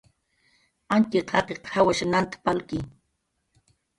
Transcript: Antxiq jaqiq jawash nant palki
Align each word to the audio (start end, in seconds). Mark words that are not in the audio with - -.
Antxiq 0.95 1.27
jaqiq 1.35 1.59
jawash 1.71 2.01
nant 2.11 2.33
palki 2.43 2.79